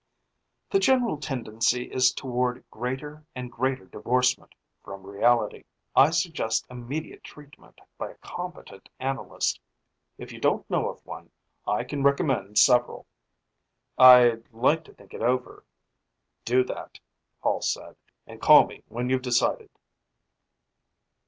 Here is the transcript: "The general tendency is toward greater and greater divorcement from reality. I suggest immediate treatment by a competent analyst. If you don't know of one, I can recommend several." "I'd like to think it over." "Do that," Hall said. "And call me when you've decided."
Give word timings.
"The 0.71 0.79
general 0.79 1.19
tendency 1.19 1.83
is 1.91 2.11
toward 2.11 2.67
greater 2.71 3.23
and 3.35 3.51
greater 3.51 3.85
divorcement 3.85 4.55
from 4.83 5.03
reality. 5.05 5.63
I 5.95 6.09
suggest 6.09 6.65
immediate 6.71 7.23
treatment 7.23 7.79
by 7.99 8.09
a 8.09 8.15
competent 8.17 8.89
analyst. 8.99 9.59
If 10.17 10.31
you 10.31 10.39
don't 10.39 10.67
know 10.71 10.89
of 10.89 11.05
one, 11.05 11.29
I 11.67 11.83
can 11.83 12.01
recommend 12.01 12.57
several." 12.57 13.05
"I'd 13.95 14.51
like 14.51 14.83
to 14.85 14.93
think 14.95 15.13
it 15.13 15.21
over." 15.21 15.63
"Do 16.45 16.63
that," 16.63 16.99
Hall 17.41 17.61
said. 17.61 17.95
"And 18.25 18.41
call 18.41 18.65
me 18.65 18.81
when 18.87 19.07
you've 19.07 19.21
decided." 19.21 19.69